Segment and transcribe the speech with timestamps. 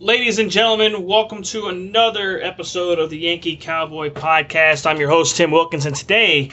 [0.00, 4.86] Ladies and gentlemen, welcome to another episode of the Yankee Cowboy Podcast.
[4.86, 5.94] I'm your host, Tim Wilkinson.
[5.94, 6.50] Today,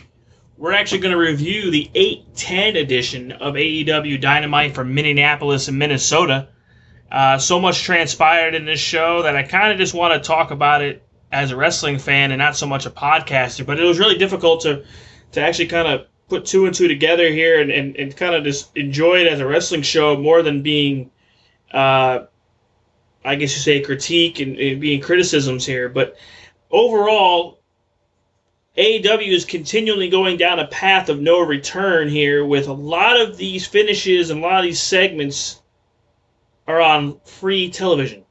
[0.57, 6.49] we're actually going to review the 810 edition of AEW Dynamite from Minneapolis and Minnesota.
[7.11, 10.51] Uh, so much transpired in this show that I kind of just want to talk
[10.51, 11.01] about it
[11.31, 13.65] as a wrestling fan and not so much a podcaster.
[13.65, 14.85] But it was really difficult to,
[15.31, 18.43] to actually kind of put two and two together here and, and, and kind of
[18.43, 21.09] just enjoy it as a wrestling show more than being.
[21.73, 22.25] Uh,
[23.23, 26.17] I guess you say critique and, and being criticisms here, but
[26.71, 27.59] overall,
[28.77, 33.37] AEW is continually going down a path of no return here with a lot of
[33.37, 35.61] these finishes and a lot of these segments
[36.67, 38.23] are on free television.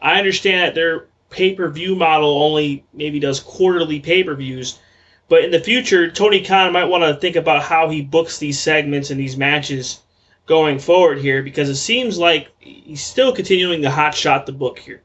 [0.00, 4.78] I understand that their pay per view model only maybe does quarterly pay per views,
[5.28, 8.60] but in the future, Tony Khan might want to think about how he books these
[8.60, 10.01] segments and these matches
[10.52, 14.78] going forward here because it seems like he's still continuing to hot shot the book
[14.78, 15.02] here.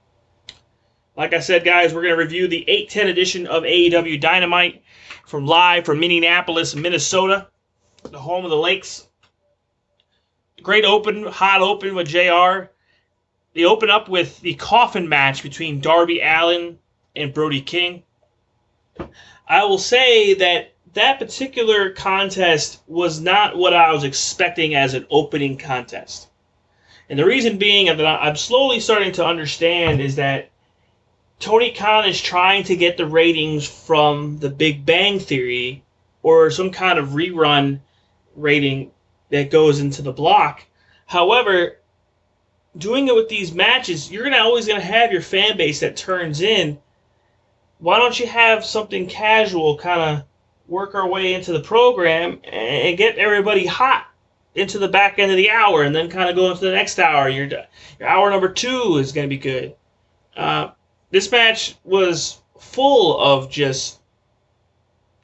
[1.15, 4.83] Like I said, guys, we're going to review the 810 edition of AEW Dynamite
[5.25, 7.47] from live from Minneapolis, Minnesota,
[8.03, 9.07] the home of the Lakes.
[10.61, 12.69] Great open, hot open with JR.
[13.53, 16.77] They open up with the coffin match between Darby Allin
[17.15, 18.03] and Brody King.
[19.47, 25.05] I will say that that particular contest was not what I was expecting as an
[25.09, 26.27] opening contest.
[27.09, 30.49] And the reason being that I'm slowly starting to understand is that
[31.39, 35.83] Tony Khan is trying to get the ratings from the Big Bang Theory
[36.23, 37.79] or some kind of rerun
[38.35, 38.91] rating
[39.29, 40.65] that goes into the block.
[41.05, 41.77] However,
[42.75, 46.41] doing it with these matches, you're gonna always gonna have your fan base that turns
[46.41, 46.79] in.
[47.79, 50.23] Why don't you have something casual kind of
[50.67, 54.07] work our way into the program and get everybody hot
[54.55, 56.99] into the back end of the hour and then kind of go into the next
[56.99, 57.29] hour.
[57.29, 59.75] Your, your hour number two is going to be good.
[60.35, 60.71] Uh,
[61.11, 63.99] this match was full of just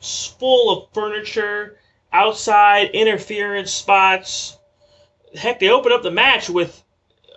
[0.01, 1.77] full of furniture,
[2.11, 4.57] outside interference spots.
[5.35, 6.83] Heck, they opened up the match with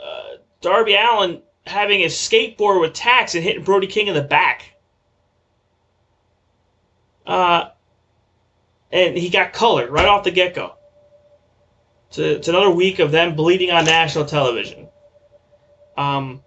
[0.02, 4.76] uh, Darby Allin having a skateboard with tacks and hitting Brody King in the back.
[7.26, 7.70] Uh,
[8.92, 10.74] and he got colored right off the get go.
[12.08, 14.88] It's, it's, another week of them bleeding on national television.
[15.96, 16.42] Um,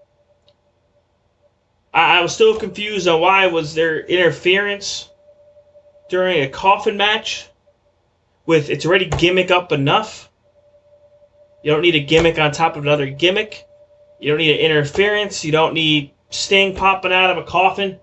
[1.94, 5.10] I, I was still confused on why was there interference
[6.10, 7.48] during a coffin match
[8.46, 10.30] with it's already gimmick up enough.
[11.64, 13.66] You don't need a gimmick on top of another gimmick.
[14.20, 15.44] You don't need an interference.
[15.44, 18.00] You don't need Sting popping out of a coffin.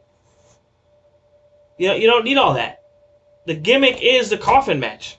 [1.79, 2.76] You know, you don't need all that.
[3.47, 5.19] The gimmick is the coffin match.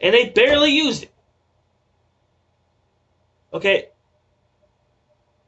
[0.00, 1.12] And they barely used it.
[3.52, 3.88] Okay.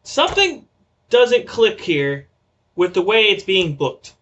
[0.02, 0.66] Something
[1.10, 2.28] doesn't click here
[2.76, 4.14] with the way it's being booked.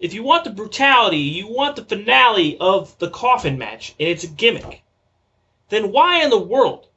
[0.00, 4.24] If you want the brutality, you want the finale of the coffin match, and it's
[4.24, 4.82] a gimmick,
[5.68, 6.88] then why in the world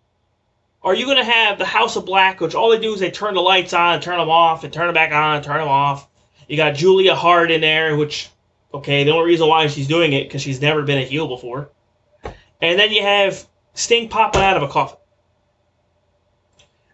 [0.84, 3.12] are you going to have the House of Black, which all they do is they
[3.12, 5.60] turn the lights on and turn them off and turn them back on and turn
[5.60, 6.08] them off?
[6.48, 8.30] You got Julia Hart in there, which
[8.74, 11.70] Okay, the only reason why she's doing it because she's never been a heel before.
[12.62, 14.98] And then you have Sting popping out of a coffin.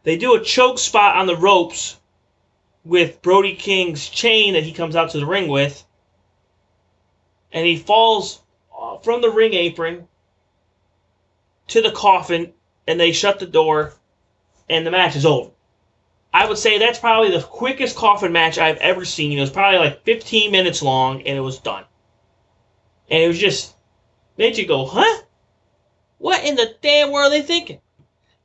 [0.03, 2.00] They do a choke spot on the ropes
[2.83, 5.83] with Brody King's chain that he comes out to the ring with.
[7.51, 8.41] And he falls
[8.78, 10.07] uh, from the ring apron
[11.67, 12.53] to the coffin,
[12.85, 13.94] and they shut the door,
[14.69, 15.52] and the match is over.
[16.33, 19.38] I would say that's probably the quickest coffin match I've ever seen.
[19.38, 21.85] It was probably like 15 minutes long, and it was done.
[23.09, 23.75] And it was just
[24.38, 25.21] made you go, huh?
[26.17, 27.79] What in the damn world are they thinking?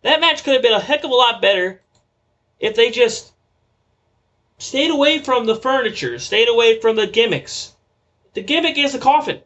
[0.02, 1.80] That match could have been a heck of a lot better
[2.60, 3.32] if they just
[4.58, 7.74] stayed away from the furniture, stayed away from the gimmicks.
[8.34, 9.40] The gimmick is the coffin.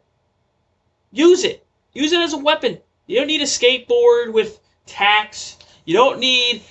[1.11, 1.65] Use it.
[1.93, 2.79] Use it as a weapon.
[3.07, 5.57] You don't need a skateboard with tacks.
[5.85, 6.63] You don't need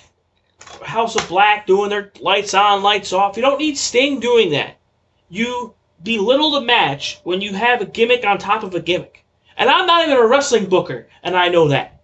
[0.81, 3.35] House of Black doing their lights on, lights off.
[3.35, 4.77] You don't need Sting doing that.
[5.29, 9.25] You belittle the match when you have a gimmick on top of a gimmick.
[9.57, 12.01] And I'm not even a wrestling booker, and I know that.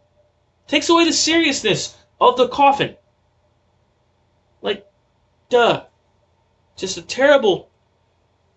[0.68, 2.96] Takes away the seriousness of the coffin.
[4.62, 4.86] Like,
[5.50, 5.86] duh.
[6.76, 7.70] Just a terrible.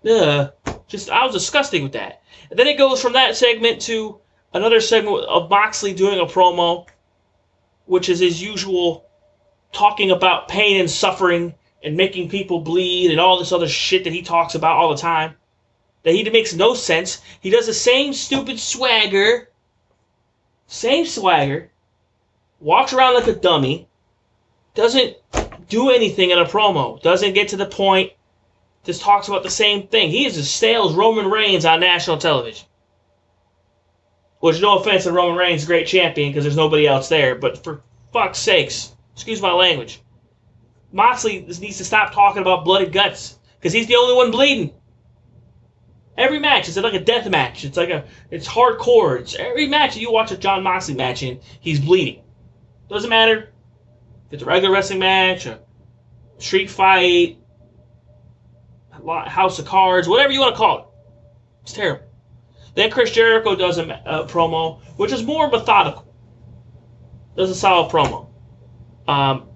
[0.05, 0.50] Duh.
[0.88, 2.23] Just, I was disgusting with that.
[2.50, 4.20] And then it goes from that segment to
[4.53, 6.87] another segment of Moxley doing a promo,
[7.87, 9.06] which is his usual
[9.73, 14.13] talking about pain and suffering and making people bleed and all this other shit that
[14.13, 15.35] he talks about all the time.
[16.05, 17.23] That he makes no sense.
[17.41, 19.49] He does the same stupid swagger,
[20.67, 21.71] same swagger,
[22.61, 23.89] walks around like a dummy,
[24.75, 25.17] doesn't
[25.69, 28.13] do anything in a promo, doesn't get to the point,
[28.85, 30.11] just talks about the same thing.
[30.11, 32.67] He is as stale as Roman Reigns on national television.
[34.41, 37.83] Which, no offense to Roman Reigns, great champion, because there's nobody else there, but for
[38.13, 40.00] fuck's sakes, excuse my language,
[40.93, 44.75] Moxley needs to stop talking about bloody guts, because he's the only one bleeding.
[46.17, 47.64] Every match is like a death match.
[47.64, 49.19] It's like a it's hardcore.
[49.19, 52.23] It's every match you watch a John Moxley match in, he's bleeding.
[52.88, 53.53] Doesn't matter
[54.26, 55.61] if it's a regular wrestling match, a
[56.38, 57.38] street fight,
[58.91, 60.85] house of cards, whatever you want to call it.
[61.62, 62.05] It's terrible.
[62.75, 66.06] Then Chris Jericho does a, a promo, which is more methodical.
[67.37, 68.29] Does a solid promo.
[69.08, 69.49] Um,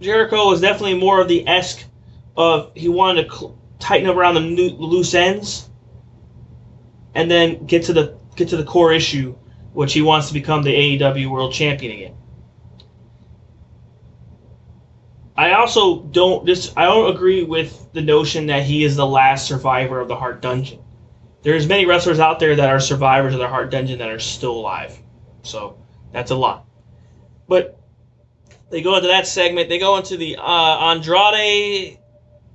[0.00, 1.84] Jericho was definitely more of the esque
[2.36, 5.70] of he wanted to cl- tighten up around the new, loose ends,
[7.14, 9.34] and then get to the get to the core issue,
[9.72, 12.14] which he wants to become the AEW World Champion again.
[15.36, 19.46] I also don't this I don't agree with the notion that he is the last
[19.46, 20.80] survivor of the Hart Dungeon.
[21.42, 24.52] There's many wrestlers out there that are survivors of the Hart Dungeon that are still
[24.52, 24.98] alive.
[25.42, 25.78] So
[26.12, 26.65] that's a lot.
[27.48, 27.78] But
[28.70, 29.68] they go into that segment.
[29.68, 31.98] They go into the uh, Andrade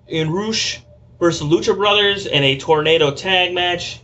[0.09, 4.01] and versus Lucha Brothers in a tornado tag match,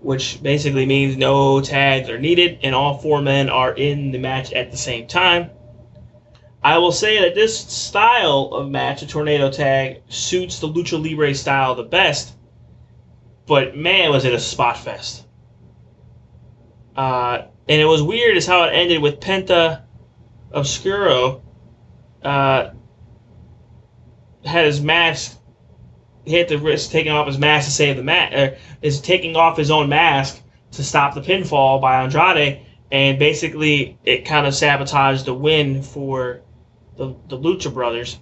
[0.00, 4.52] which basically means no tags are needed, and all four men are in the match
[4.52, 5.50] at the same time.
[6.62, 11.34] I will say that this style of match, a tornado tag, suits the Lucha Libre
[11.34, 12.34] style the best.
[13.46, 15.26] But man, was it a spot fest.
[16.94, 19.82] Uh, and it was weird as how it ended with Penta
[20.52, 21.42] Oscuro
[22.22, 22.70] uh,
[24.44, 25.38] had his mask.
[26.24, 28.36] He had to risk taking off his mask to save the mask.
[28.36, 30.40] Uh, is taking off his own mask
[30.72, 32.60] to stop the pinfall by Andrade,
[32.92, 36.42] and basically it kind of sabotaged the win for
[36.96, 38.18] the, the Lucha Brothers.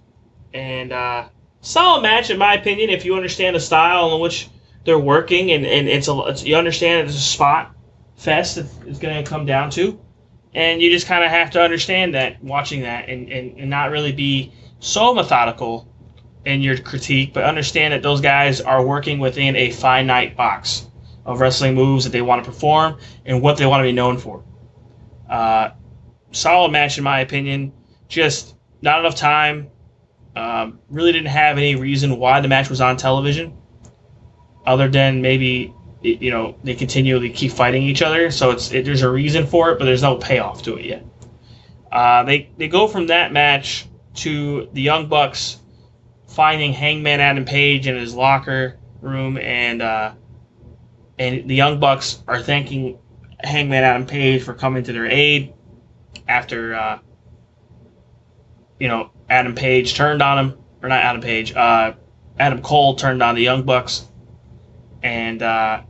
[0.54, 1.28] And uh,
[1.60, 4.48] solid match, in my opinion, if you understand the style in which
[4.84, 7.74] they're working, and, and it's a it's, you understand it's a spot
[8.16, 10.00] fest it's going to come down to.
[10.58, 13.92] And you just kind of have to understand that watching that and, and, and not
[13.92, 15.86] really be so methodical
[16.44, 20.88] in your critique, but understand that those guys are working within a finite box
[21.24, 24.18] of wrestling moves that they want to perform and what they want to be known
[24.18, 24.42] for.
[25.30, 25.70] Uh,
[26.32, 27.72] solid match, in my opinion.
[28.08, 29.70] Just not enough time.
[30.34, 33.56] Um, really didn't have any reason why the match was on television,
[34.66, 35.72] other than maybe
[36.02, 38.30] you know they continually keep fighting each other.
[38.30, 41.04] So it's it, there's a reason for it, but there's no payoff to it yet.
[41.90, 45.58] Uh, they they go from that match to the Young Bucks
[46.26, 50.12] finding Hangman Adam Page in his locker room, and uh,
[51.18, 52.98] and the Young Bucks are thanking
[53.40, 55.54] Hangman Adam Page for coming to their aid
[56.28, 56.98] after uh,
[58.78, 61.92] you know, Adam Page turned on him, or not Adam Page, uh,
[62.38, 64.06] Adam Cole turned on the Young Bucks,
[65.02, 65.82] and uh,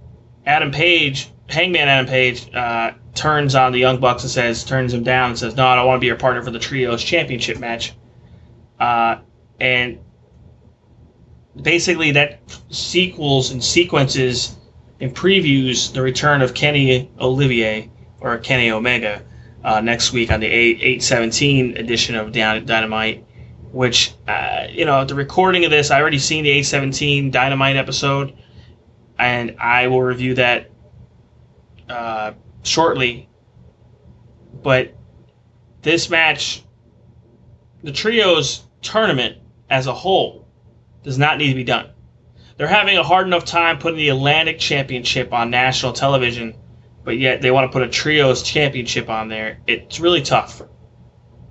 [0.49, 5.03] Adam Page, Hangman Adam Page, uh, turns on the Young Bucks and says, turns him
[5.03, 7.59] down and says, "No, I don't want to be your partner for the trios championship
[7.59, 7.93] match."
[8.81, 9.17] Uh,
[9.61, 9.99] and
[11.61, 12.41] basically, that
[12.71, 14.57] sequels and sequences
[15.01, 17.91] and previews the return of Kenny Olivier
[18.21, 19.23] or Kenny Omega
[19.63, 23.25] uh, next week on the 8, 817 edition of Dynamite,
[23.71, 28.33] which, uh, you know, the recording of this, I already seen the 817 Dynamite episode,
[29.19, 30.71] and I will review that
[31.89, 32.33] uh,
[32.63, 33.29] shortly.
[34.63, 34.95] But
[35.83, 36.65] this match,
[37.83, 39.39] the Trios tournament
[39.71, 40.49] as a whole,
[41.03, 41.91] does not need to be done.
[42.57, 46.55] They're having a hard enough time putting the Atlantic Championship on national television
[47.09, 49.61] but yet they want to put a trios championship on there.
[49.67, 50.61] It's really tough.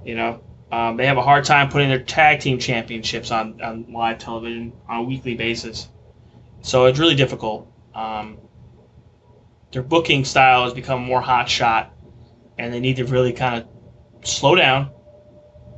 [0.05, 3.91] You know, um, they have a hard time putting their tag team championships on, on
[3.91, 5.87] live television on a weekly basis.
[6.67, 7.71] So it's really difficult.
[7.95, 8.37] Um,
[9.71, 11.93] their booking style has become more hot shot,
[12.57, 14.91] and they need to really kind of slow down,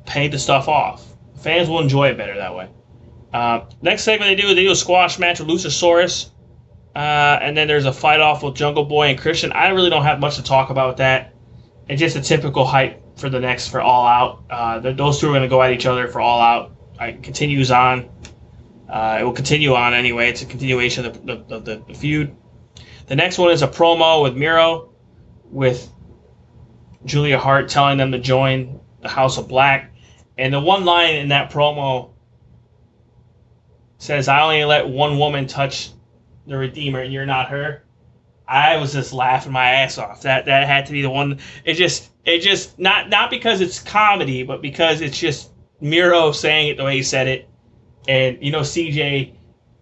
[0.05, 1.05] pay the stuff off.
[1.41, 2.69] Fans will enjoy it better that way.
[3.31, 6.31] Uh, next segment they do, they do a squash match with Luchasaurus
[6.95, 9.51] uh, and then there's a fight off with Jungle Boy and Christian.
[9.51, 11.33] I really don't have much to talk about that.
[11.87, 14.43] It's just a typical hype for the next for All Out.
[14.49, 16.75] Uh, those two are going to go at each other for All Out.
[16.99, 18.09] It continues on.
[18.89, 20.29] Uh, it will continue on anyway.
[20.29, 22.35] It's a continuation of the, the, the, the, feud.
[23.07, 24.89] The next one is a promo with Miro,
[25.45, 25.91] with
[27.05, 29.93] Julia Hart telling them to join the House of Black.
[30.37, 32.11] And the one line in that promo
[33.97, 35.91] says, I only let one woman touch
[36.47, 37.83] the Redeemer and you're not her,
[38.47, 40.23] I was just laughing my ass off.
[40.23, 41.37] That that had to be the one.
[41.65, 46.69] It just it just not not because it's comedy, but because it's just Miro saying
[46.69, 47.48] it the way he said it,
[48.07, 49.33] and you know CJ,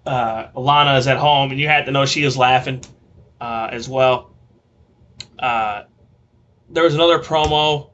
[0.05, 2.83] uh, Lana is at home, and you had to know she was laughing
[3.39, 4.33] uh, as well.
[5.39, 5.83] Uh,
[6.69, 7.91] there was another promo.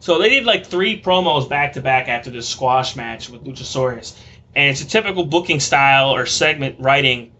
[0.00, 4.18] So they did like three promos back to back after this squash match with Luchasaurus,
[4.54, 7.32] and it's a typical booking style or segment writing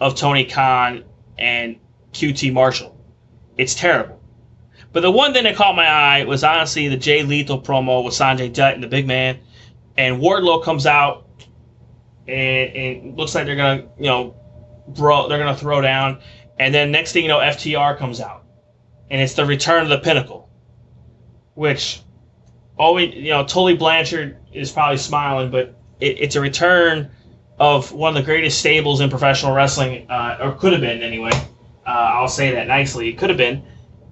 [0.00, 1.04] of Tony Khan
[1.38, 1.76] and
[2.12, 2.96] QT Marshall.
[3.56, 4.20] It's terrible.
[4.92, 8.14] But the one thing that caught my eye was honestly the Jay Lethal promo with
[8.14, 9.38] Sanjay Dutt and the big man.
[9.96, 11.27] And Wardlow comes out
[12.28, 14.36] and, and looks like they're gonna, you know,
[14.88, 16.20] bro, they're gonna throw down.
[16.58, 18.44] And then next thing you know, FTR comes out,
[19.10, 20.48] and it's the return of the Pinnacle,
[21.54, 22.00] which
[22.76, 27.10] always, you know, Tully Blanchard is probably smiling, but it, it's a return
[27.58, 31.32] of one of the greatest stables in professional wrestling, uh, or could have been anyway.
[31.86, 33.08] Uh, I'll say that nicely.
[33.08, 33.64] It could have been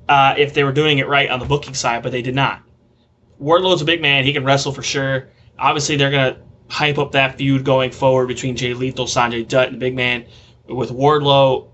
[0.08, 2.62] uh, if they were doing it right on the booking side, but they did not.
[3.38, 5.28] Wardlow's a big man; he can wrestle for sure.
[5.58, 9.78] Obviously, they're gonna hype up that feud going forward between Jay Lethal, Sanjay Dutt, and
[9.78, 10.26] big man,
[10.68, 11.68] with Wardlow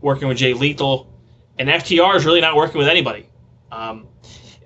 [0.00, 1.12] working with Jay Lethal,
[1.58, 3.28] and FTR is really not working with anybody
[3.70, 4.06] um,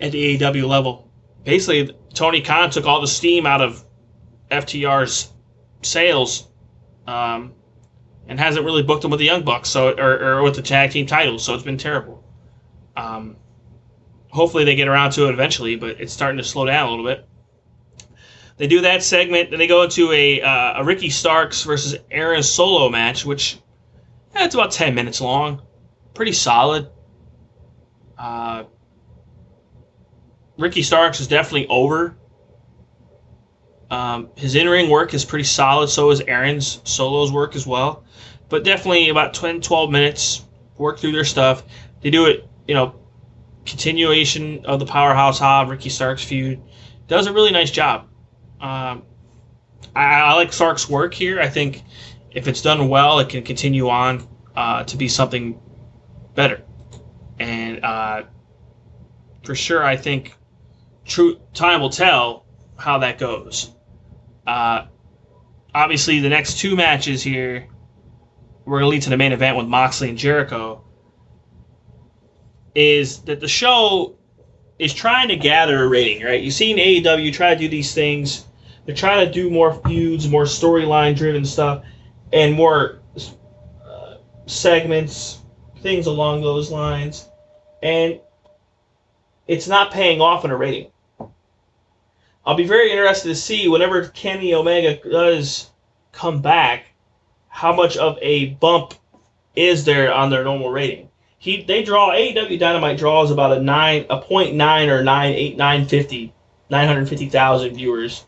[0.01, 1.11] at the AEW level.
[1.45, 3.85] Basically, Tony Khan took all the steam out of
[4.51, 5.31] FTR's
[5.83, 6.49] sails,
[7.07, 7.53] um,
[8.27, 10.91] and hasn't really booked them with the Young Bucks, so or, or with the tag
[10.91, 11.45] team titles.
[11.45, 12.25] So it's been terrible.
[12.97, 13.37] Um,
[14.31, 17.05] hopefully they get around to it eventually, but it's starting to slow down a little
[17.05, 17.27] bit.
[18.59, 22.43] They do that segment, then they go into a, uh, a Ricky Starks versus Aaron
[22.43, 23.59] Solo match, which
[24.35, 25.63] yeah, it's about 10 minutes long.
[26.15, 26.91] Pretty solid.
[28.19, 28.65] Uh,
[30.59, 32.17] Ricky Starks is definitely over.
[33.91, 38.05] Um, his in ring work is pretty solid, so is Aaron's solos work as well.
[38.49, 40.45] But definitely about 10, 12 minutes,
[40.77, 41.63] work through their stuff.
[42.03, 42.97] They do it, you know,
[43.65, 46.61] continuation of the Powerhouse Hobb, Ricky Starks feud.
[47.07, 48.08] Does a really nice job.
[48.61, 49.05] Um,
[49.95, 51.41] I, I, like Starks' work here.
[51.41, 51.83] I think
[52.33, 55.61] if it's done well, it can continue on uh, to be something
[56.35, 56.63] better.
[57.39, 58.25] And uh,
[59.45, 60.35] for sure, I think
[61.05, 62.47] true time will tell
[62.77, 63.75] how that goes.
[64.47, 64.87] Uh,
[65.75, 67.69] obviously, the next two matches here
[68.69, 70.85] we're to lead to the main event with Moxley and Jericho.
[72.75, 74.19] Is that the show
[74.79, 76.41] is trying to gather a rating, right?
[76.41, 78.45] You've seen AEW try to do these things.
[78.89, 81.85] They're trying to do more feuds, more storyline driven stuff,
[82.33, 83.01] and more
[83.85, 84.15] uh,
[84.47, 85.41] segments,
[85.83, 87.29] things along those lines.
[87.83, 88.19] And
[89.47, 90.91] it's not paying off in a rating.
[92.47, 95.69] I'll be very interested to see whenever Kenny Omega does
[96.13, 96.87] come back,
[97.51, 98.95] how much of a bump
[99.55, 101.11] is there on their normal rating.
[101.37, 105.59] He they draw AEW Dynamite draws about a nine a point nine or nine eight
[105.59, 106.33] nine fifty
[106.71, 108.25] nine hundred fifty thousand viewers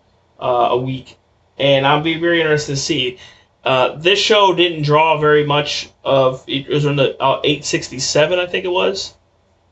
[0.46, 1.18] a week,
[1.58, 3.18] and I'll be very interested to see.
[3.62, 8.46] Uh, this show didn't draw very much of it was in the uh, 867 I
[8.46, 9.14] think it was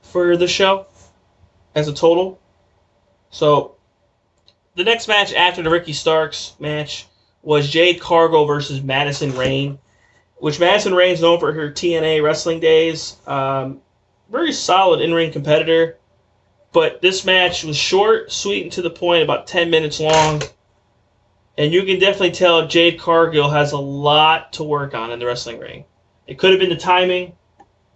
[0.03, 0.87] for the show
[1.75, 2.39] as a total.
[3.31, 3.77] So
[4.75, 7.07] the next match after the Ricky Starks match
[7.43, 9.79] was Jade Cargill versus Madison Rayne,
[10.37, 13.17] which Madison Rayne's known for her TNA wrestling days.
[13.27, 13.81] Um,
[14.31, 15.99] very solid in ring competitor,
[16.73, 20.43] but this match was short, sweet, and to the point, about 10 minutes long.
[21.59, 25.27] And you can definitely tell Jade Cargill has a lot to work on in the
[25.27, 25.85] wrestling ring.
[26.29, 27.33] It could have been the timing.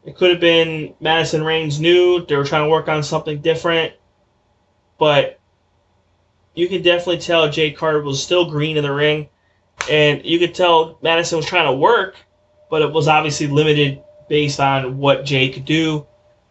[0.04, 2.26] It could have been Madison Rayne's new.
[2.26, 3.94] They were trying to work on something different.
[4.98, 5.38] But
[6.54, 9.28] you can definitely tell Jade Cargill was still green in the ring,
[9.88, 12.16] and you could tell Madison was trying to work,
[12.68, 16.04] but it was obviously limited based on what Jade could do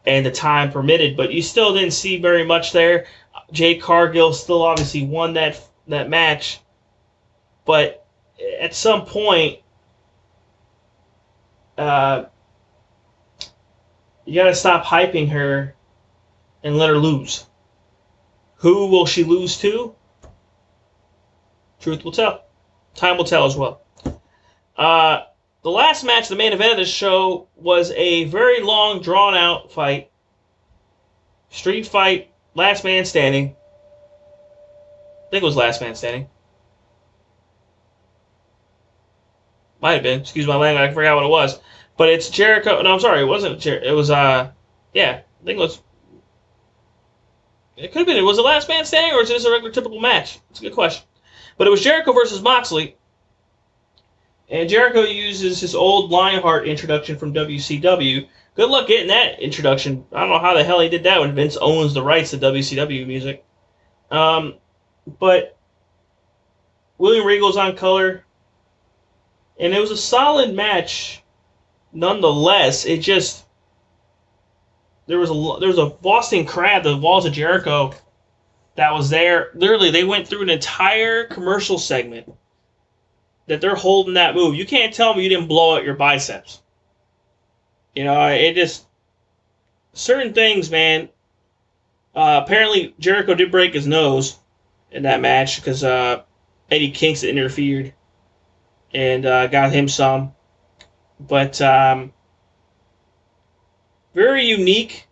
[0.06, 1.18] and the time permitted.
[1.18, 3.06] But you still didn't see very much there.
[3.52, 6.62] Jade Cargill still obviously won that that match,
[7.72, 8.06] but
[8.60, 9.60] at some point,
[11.78, 12.26] uh,
[14.26, 15.74] you got to stop hyping her
[16.66, 17.46] and let her lose.
[18.56, 19.96] Who will she lose to?
[21.80, 22.44] Truth will tell.
[22.94, 23.82] Time will tell as well.
[24.76, 25.22] Uh,
[25.64, 29.72] the last match, the main event of this show, was a very long, drawn out
[29.72, 30.12] fight.
[31.50, 33.56] Street fight, last man standing.
[35.26, 36.28] I think it was last man standing.
[39.82, 40.22] Might have been.
[40.22, 40.90] Excuse my language.
[40.90, 41.60] I forgot what it was.
[41.98, 42.82] But it's Jericho.
[42.82, 43.22] No, I'm sorry.
[43.22, 43.60] It wasn't.
[43.60, 44.10] Jer- it was.
[44.10, 44.52] Uh,
[44.94, 45.22] yeah.
[45.42, 45.82] I think it was
[47.82, 48.18] it could have been.
[48.18, 50.40] It was a last man standing, or is it just a regular typical match?
[50.52, 51.04] It's a good question.
[51.58, 52.96] But it was Jericho versus Moxley.
[54.50, 60.06] And Jericho uses his old Lionheart introduction from WCW, good luck getting that introduction.
[60.12, 62.38] I don't know how the hell he did that when Vince owns the rights to
[62.38, 63.46] WCW music.
[64.12, 64.56] Um,
[65.20, 65.58] but
[66.98, 68.26] William Regal's on color,
[69.60, 71.22] and it was a solid match.
[71.94, 73.46] Nonetheless, it just
[75.08, 77.94] there was a there was a Boston crab, the Walls of Jericho,
[78.76, 79.52] that was there.
[79.54, 82.32] Literally, they went through an entire commercial segment
[83.48, 84.56] that they're holding that move.
[84.56, 86.62] You can't tell me you didn't blow out your biceps.
[87.94, 88.86] You know, it just
[89.94, 91.10] certain things, man.
[92.16, 94.38] Uh, apparently, Jericho did break his nose
[94.92, 96.24] in that match because uh,
[96.70, 97.94] Eddie Kingston interfered
[98.94, 100.34] and uh, got him some.
[101.20, 102.14] But um,
[104.14, 105.08] very unique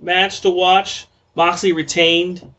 [0.00, 1.06] match to watch.
[1.34, 2.54] Moxley retained,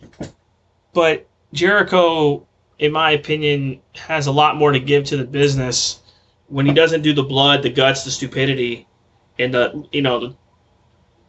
[0.93, 2.46] but Jericho,
[2.77, 6.00] in my opinion, has a lot more to give to the business
[6.48, 8.88] when he doesn't do the blood, the guts, the stupidity,
[9.39, 10.36] and the you know the,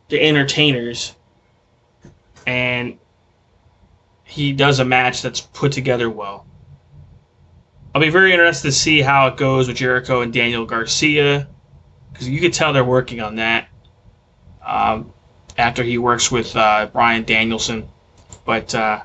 [0.09, 1.15] the entertainers,
[2.47, 2.99] and
[4.25, 6.47] he does a match that's put together well.
[7.95, 11.49] I'll be very interested to see how it goes with Jericho and Daniel Garcia
[12.13, 13.69] because you could tell they're working on that.
[14.65, 15.13] Um,
[15.59, 17.89] after he works with uh, Bryan Danielson.
[18.45, 19.03] But uh,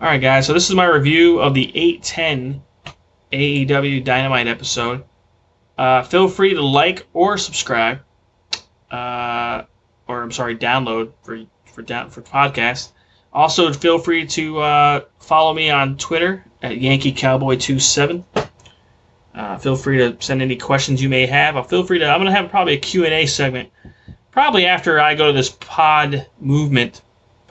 [0.00, 0.46] all right, guys.
[0.46, 2.62] So this is my review of the 810
[3.32, 5.04] AEW Dynamite episode.
[5.78, 8.00] Uh, feel free to like or subscribe,
[8.90, 9.62] uh,
[10.06, 11.40] or I'm sorry, download for
[11.72, 12.92] for down for podcast.
[13.32, 18.24] Also, feel free to uh, follow me on Twitter at Yankee Cowboy 27.
[19.34, 21.56] Uh, feel free to send any questions you may have.
[21.56, 22.06] I'll feel free to.
[22.06, 23.70] I'm going to have probably a Q and A segment
[24.30, 27.02] probably after I go to this pod movement,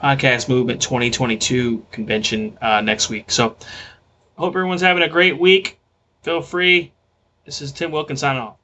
[0.02, 3.30] podcast movement 2022 convention uh, next week.
[3.30, 3.56] So,
[4.36, 5.78] hope everyone's having a great week.
[6.22, 6.92] Feel free.
[7.46, 8.56] This is Tim Wilkins signing off.